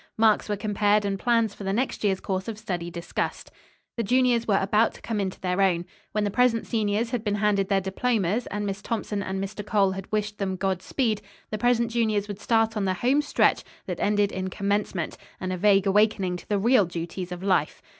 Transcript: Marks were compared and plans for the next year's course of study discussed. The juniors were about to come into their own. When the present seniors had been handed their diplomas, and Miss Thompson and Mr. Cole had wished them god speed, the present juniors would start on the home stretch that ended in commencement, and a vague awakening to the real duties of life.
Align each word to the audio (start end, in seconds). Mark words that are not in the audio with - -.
Marks 0.17 0.49
were 0.49 0.57
compared 0.57 1.05
and 1.05 1.19
plans 1.19 1.53
for 1.53 1.63
the 1.63 1.71
next 1.71 2.03
year's 2.03 2.19
course 2.19 2.47
of 2.47 2.57
study 2.57 2.89
discussed. 2.89 3.51
The 3.97 4.01
juniors 4.03 4.47
were 4.47 4.57
about 4.57 4.95
to 4.95 5.01
come 5.03 5.19
into 5.21 5.39
their 5.39 5.61
own. 5.61 5.85
When 6.11 6.23
the 6.23 6.31
present 6.31 6.65
seniors 6.65 7.11
had 7.11 7.23
been 7.23 7.35
handed 7.35 7.67
their 7.69 7.81
diplomas, 7.81 8.47
and 8.47 8.65
Miss 8.65 8.81
Thompson 8.81 9.21
and 9.21 9.39
Mr. 9.39 9.63
Cole 9.63 9.91
had 9.91 10.11
wished 10.11 10.39
them 10.39 10.55
god 10.55 10.81
speed, 10.81 11.21
the 11.51 11.59
present 11.59 11.91
juniors 11.91 12.27
would 12.27 12.39
start 12.41 12.75
on 12.75 12.85
the 12.85 12.95
home 12.95 13.21
stretch 13.21 13.63
that 13.85 13.99
ended 13.99 14.31
in 14.31 14.49
commencement, 14.49 15.19
and 15.39 15.53
a 15.53 15.55
vague 15.57 15.85
awakening 15.85 16.35
to 16.37 16.49
the 16.49 16.57
real 16.57 16.85
duties 16.87 17.31
of 17.31 17.43
life. 17.43 17.79